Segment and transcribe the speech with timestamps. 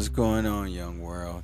[0.00, 1.42] What's going on, young world?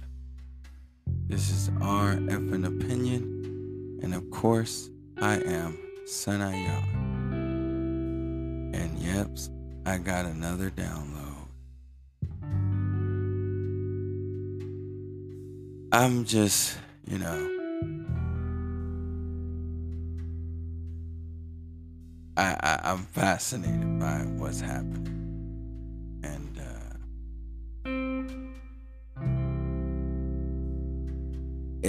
[1.29, 4.88] This is RF an Opinion, and of course,
[5.21, 5.76] I am
[6.06, 6.83] Sanaya.
[8.72, 9.51] And yeps,
[9.84, 11.48] I got another download.
[15.93, 17.51] I'm just, you know,
[22.38, 25.16] I, I I'm fascinated by what's happening.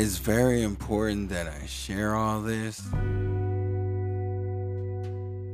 [0.08, 2.82] It's very important that I share all this.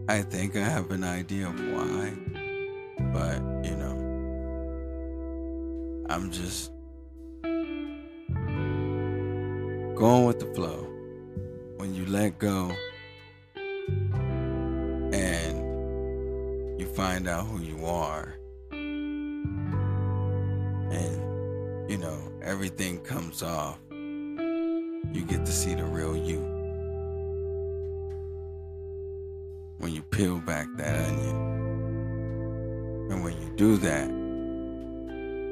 [0.08, 2.14] I think I have an idea of why,
[3.12, 3.98] but you know,
[6.08, 6.72] I'm just
[9.96, 10.88] going with the flow.
[11.78, 12.72] When you let go
[15.14, 15.58] and
[16.80, 18.36] you find out who you are,
[20.92, 23.80] and you know, everything comes off,
[25.12, 26.40] you get to see the real you.
[29.80, 31.36] When you peel back that onion,
[33.12, 34.10] and when you do that,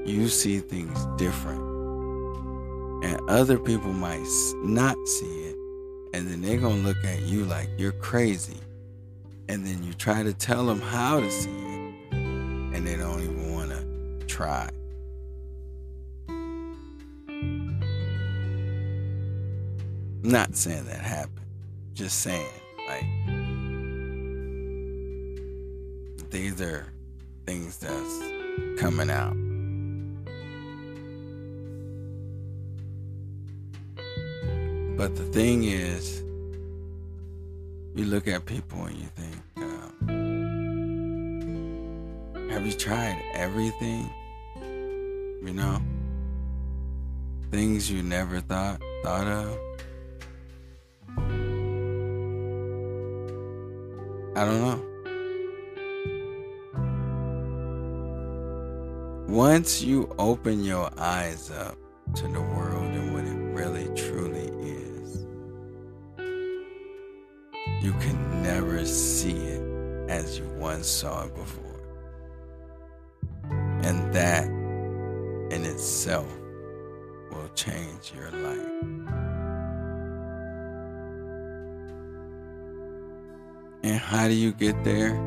[0.07, 1.61] you see things different.
[3.03, 4.25] And other people might
[4.63, 5.55] not see it
[6.13, 8.57] and then they're going to look at you like you're crazy.
[9.47, 13.53] And then you try to tell them how to see it and they don't even
[13.53, 14.69] want to try
[20.23, 21.45] not saying that happened
[21.93, 22.47] just saying
[22.87, 23.05] like
[26.29, 26.85] these are
[27.45, 29.35] things that's coming out
[35.01, 36.21] But the thing is,
[37.95, 39.95] you look at people and you think, um,
[42.51, 44.07] have you tried everything?
[44.61, 45.81] You know,
[47.49, 49.70] things you never thought thought of.
[54.41, 54.81] I don't know.
[59.27, 61.77] Once you open your eyes up
[62.15, 65.27] to the world and what it really truly is,
[67.83, 71.83] you can never see it as you once saw it before.
[73.83, 74.47] And that
[75.55, 76.35] in itself
[77.31, 79.20] will change your life.
[83.91, 85.17] And how do you get there?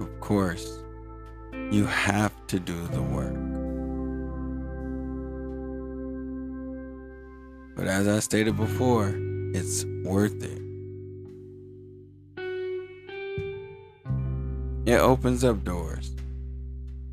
[0.00, 0.80] Of course,
[1.70, 3.36] you have to do the work.
[7.76, 9.14] But as I stated before,
[9.54, 10.60] it's worth it.
[14.84, 16.10] It opens up doors.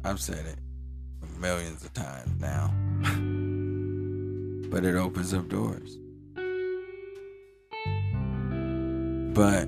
[0.03, 0.57] I've said it
[1.39, 2.73] millions of times now.
[4.72, 6.00] but it opens up doors.
[9.35, 9.68] But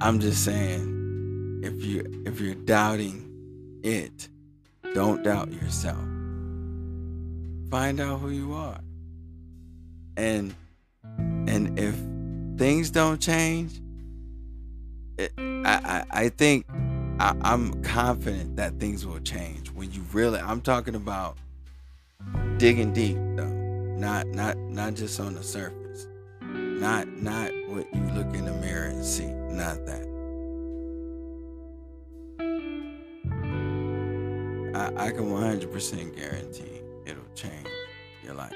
[0.00, 4.28] I'm just saying if you if you're doubting it,
[4.94, 5.98] don't doubt yourself.
[7.70, 8.80] Find out who you are.
[10.16, 10.54] And
[11.18, 11.94] and if
[12.58, 13.78] things don't change,
[15.18, 16.64] it, I, I I think
[17.20, 20.40] I, I'm confident that things will change when you really.
[20.40, 21.36] I'm talking about
[22.56, 23.57] digging deep though,
[23.98, 26.06] not not not just on the surface,
[26.40, 30.06] not not what you look in the mirror and see, not that.
[34.74, 37.66] I, I can 100% guarantee it'll change
[38.22, 38.52] your life.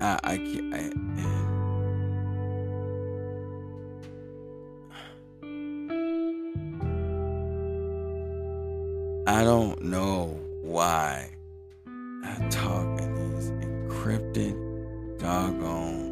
[0.00, 1.44] I I, I, and
[9.26, 10.43] I don't know
[10.74, 11.30] why
[12.24, 14.56] I talk in these encrypted,
[15.20, 16.10] doggone,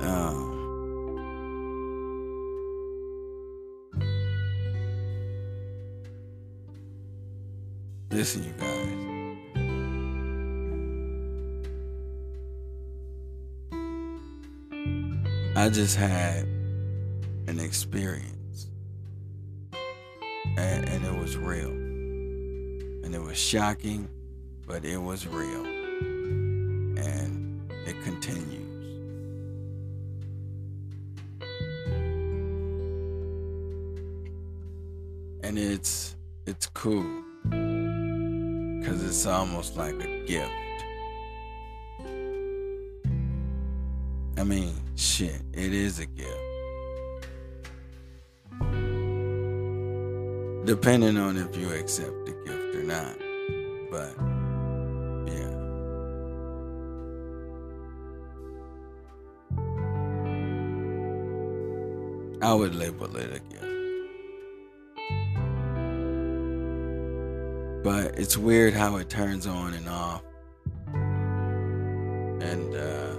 [0.00, 0.50] um,
[8.10, 8.90] listen, you guys.
[15.56, 16.48] I just had
[17.46, 18.34] an experience
[20.56, 21.70] and, and it was real.
[21.70, 24.08] And it was shocking,
[24.66, 25.64] but it was real.
[26.96, 28.60] And it continues.
[35.42, 36.16] And it's
[36.46, 37.04] it's cool
[37.50, 40.50] cuz it's almost like a gift.
[44.36, 46.43] I mean, shit, it is a gift.
[50.64, 53.18] Depending on if you accept the gift or not.
[53.90, 54.14] But,
[55.30, 55.52] yeah.
[62.48, 63.64] I would label it a gift.
[67.84, 70.22] But it's weird how it turns on and off.
[72.40, 73.14] And uh,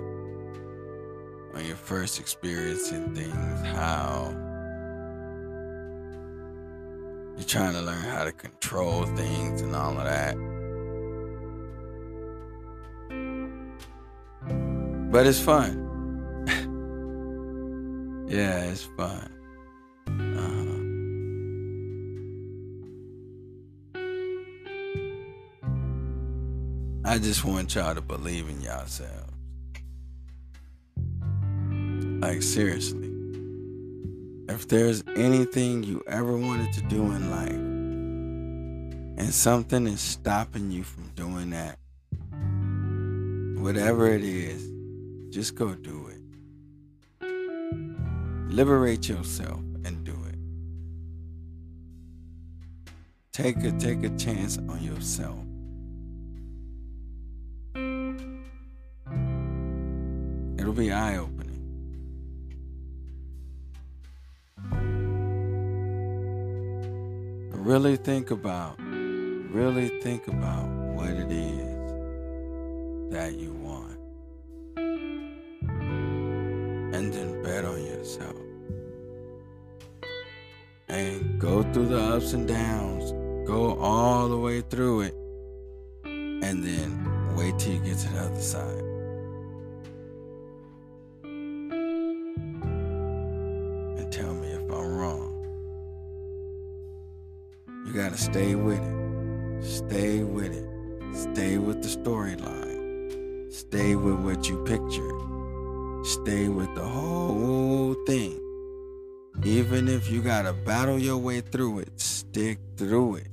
[1.52, 4.34] when you're first experiencing things, how
[7.38, 10.36] you're trying to learn how to control things and all of that.
[15.12, 16.46] But it's fun.
[18.28, 19.32] yeah, it's fun.
[20.08, 20.66] Uh-huh.
[27.10, 29.32] I just want y'all to believe in yourselves.
[32.22, 33.05] Like, seriously.
[34.48, 37.50] If there's anything you ever wanted to do in life,
[39.18, 41.80] and something is stopping you from doing that,
[43.60, 44.72] whatever it is,
[45.34, 46.22] just go do it.
[48.52, 50.38] Liberate yourself and do it.
[53.34, 55.40] Take a take a chance on yourself.
[60.60, 61.35] It'll be eye opening.
[67.66, 71.92] Really think about, really think about what it is
[73.12, 73.98] that you want.
[76.94, 78.36] And then bet on yourself.
[80.90, 83.12] And go through the ups and downs,
[83.48, 85.16] go all the way through it,
[86.04, 88.85] and then wait till you get to the other side.
[97.96, 99.64] Gotta stay with it.
[99.64, 100.68] Stay with it.
[101.16, 103.50] Stay with the storyline.
[103.54, 106.06] Stay with what you pictured.
[106.06, 108.38] Stay with the whole thing.
[109.46, 113.28] Even if you gotta battle your way through it, stick through it.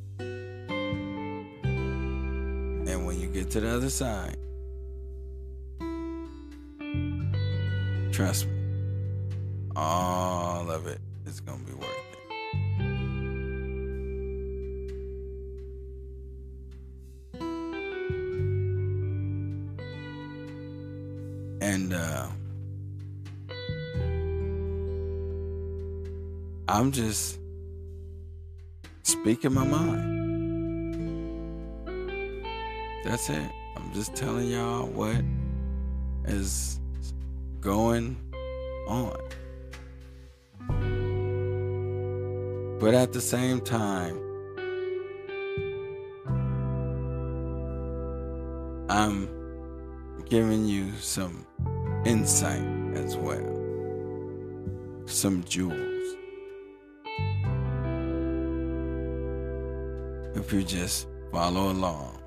[2.88, 4.36] And when you get to the other side,
[8.12, 8.52] trust me,
[9.74, 11.91] all of it is gonna be worth
[26.72, 27.38] I'm just
[29.02, 30.00] speaking my mind.
[33.04, 33.50] That's it.
[33.76, 35.22] I'm just telling y'all what
[36.24, 36.80] is
[37.60, 38.16] going
[38.88, 39.18] on.
[42.80, 44.16] But at the same time,
[48.88, 49.28] I'm
[50.24, 51.46] giving you some
[52.06, 52.64] insight
[52.94, 53.44] as well,
[55.04, 56.16] some jewels.
[60.34, 62.18] If you just follow along,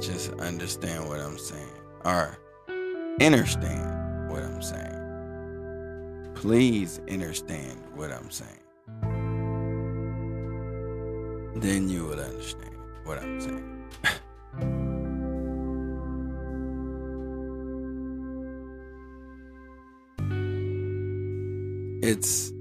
[0.00, 1.72] just understand what I'm saying,
[2.04, 2.36] or
[3.20, 6.32] understand what I'm saying.
[6.34, 8.60] Please understand what I'm saying.
[11.56, 13.72] Then you will understand what I'm saying.
[22.02, 22.52] it's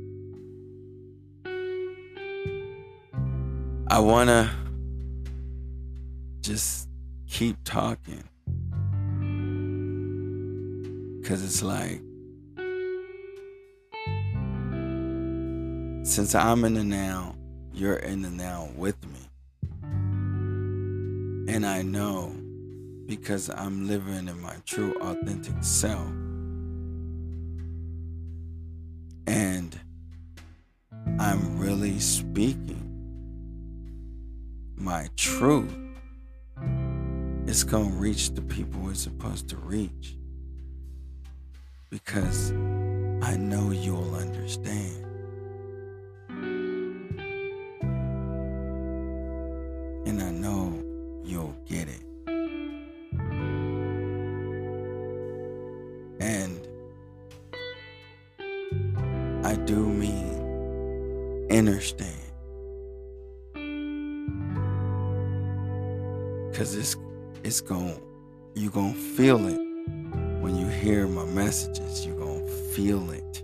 [3.96, 4.50] I want to
[6.42, 6.90] just
[7.30, 8.26] keep talking
[11.24, 12.02] cuz it's like
[16.06, 17.38] since I'm in the now,
[17.74, 19.30] you're in the now with me.
[21.54, 22.36] And I know
[23.06, 26.10] because I'm living in my true authentic self
[29.26, 29.80] and
[31.18, 32.85] I'm really speaking
[34.86, 35.76] my truth,
[37.48, 40.16] it's going to reach the people it's supposed to reach.
[41.90, 45.04] Because I know you'll understand.
[50.06, 50.80] And I know
[51.24, 52.06] you'll get it.
[56.20, 56.60] And
[59.44, 62.25] I do mean understand.
[66.56, 66.96] Cause it's
[67.44, 68.00] it's going
[68.56, 69.60] you're gonna feel it
[70.42, 73.44] when you hear my messages, you're to feel it.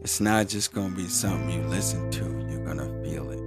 [0.00, 3.38] It's not just to be something you listen to, you're to feel it.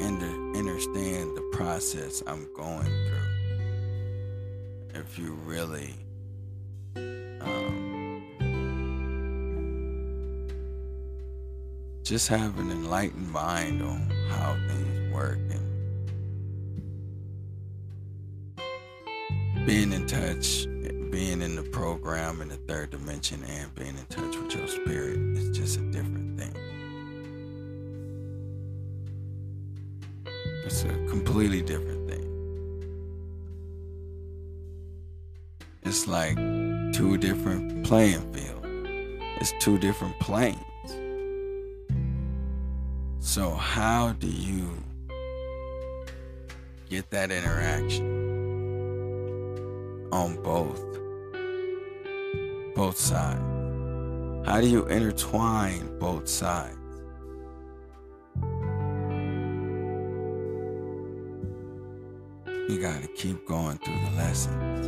[0.00, 0.22] And
[0.56, 3.28] understand the process I'm going through.
[4.94, 5.94] If you really
[6.96, 7.57] uh,
[12.08, 15.66] just have an enlightened mind on how things work and
[19.66, 20.64] being in touch,
[21.10, 25.18] being in the program in the third dimension and being in touch with your spirit
[25.36, 26.54] is just a different thing.
[30.64, 32.24] It's a completely different thing.
[35.82, 36.36] It's like
[36.94, 38.66] two different playing fields.
[39.42, 40.56] It's two different planes.
[43.38, 44.68] So, how do you
[46.90, 48.04] get that interaction
[50.10, 50.82] on both
[52.74, 53.38] both sides?
[54.44, 56.76] How do you intertwine both sides?
[62.68, 64.86] You got to keep going through the lessons.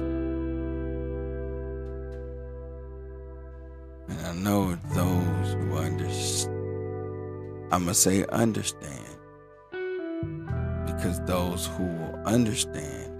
[4.08, 6.59] And I know those who understand
[7.72, 9.06] I'm going to say understand
[10.86, 13.12] because those who will understand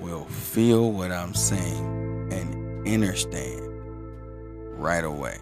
[0.00, 3.62] will feel what I'm saying and understand
[4.80, 5.38] right away.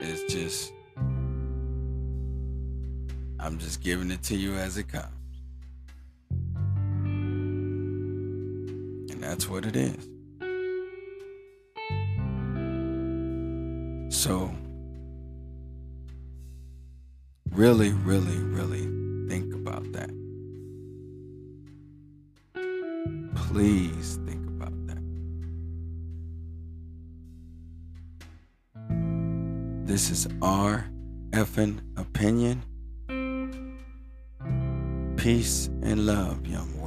[0.00, 0.72] It's just,
[3.40, 5.17] I'm just giving it to you as it comes.
[9.38, 10.08] That's what it is.
[14.10, 14.50] So,
[17.52, 18.88] really, really, really
[19.28, 20.10] think about that.
[23.36, 24.98] Please think about that.
[29.86, 30.84] This is our
[31.30, 32.64] effing opinion.
[35.16, 36.77] Peace and love, young